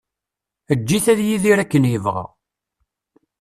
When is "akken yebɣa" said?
1.59-2.25